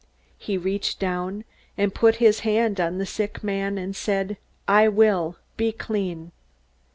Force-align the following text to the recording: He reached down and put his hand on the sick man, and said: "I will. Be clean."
He 0.39 0.57
reached 0.57 0.97
down 0.97 1.43
and 1.77 1.93
put 1.93 2.15
his 2.15 2.39
hand 2.39 2.79
on 2.81 2.97
the 2.97 3.05
sick 3.05 3.43
man, 3.43 3.77
and 3.77 3.95
said: 3.95 4.37
"I 4.67 4.87
will. 4.87 5.37
Be 5.57 5.71
clean." 5.71 6.31